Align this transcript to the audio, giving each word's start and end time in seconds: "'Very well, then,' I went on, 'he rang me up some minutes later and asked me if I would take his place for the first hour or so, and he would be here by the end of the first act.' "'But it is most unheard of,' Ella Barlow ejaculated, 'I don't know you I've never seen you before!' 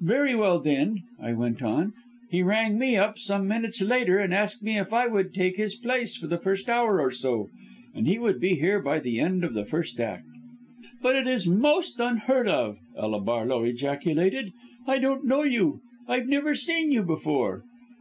"'Very 0.00 0.36
well, 0.36 0.60
then,' 0.60 1.02
I 1.20 1.32
went 1.32 1.60
on, 1.60 1.94
'he 2.30 2.44
rang 2.44 2.78
me 2.78 2.96
up 2.96 3.18
some 3.18 3.48
minutes 3.48 3.82
later 3.82 4.18
and 4.18 4.32
asked 4.32 4.62
me 4.62 4.78
if 4.78 4.92
I 4.92 5.08
would 5.08 5.34
take 5.34 5.56
his 5.56 5.74
place 5.74 6.16
for 6.16 6.28
the 6.28 6.38
first 6.38 6.70
hour 6.70 7.00
or 7.00 7.10
so, 7.10 7.48
and 7.92 8.06
he 8.06 8.16
would 8.16 8.38
be 8.38 8.54
here 8.54 8.80
by 8.80 9.00
the 9.00 9.18
end 9.18 9.42
of 9.42 9.52
the 9.52 9.64
first 9.64 9.98
act.' 9.98 10.28
"'But 11.02 11.16
it 11.16 11.26
is 11.26 11.48
most 11.48 11.98
unheard 11.98 12.46
of,' 12.46 12.78
Ella 12.96 13.18
Barlow 13.20 13.64
ejaculated, 13.64 14.52
'I 14.86 14.98
don't 15.00 15.24
know 15.24 15.42
you 15.42 15.80
I've 16.06 16.28
never 16.28 16.54
seen 16.54 16.92
you 16.92 17.02
before!' 17.02 17.64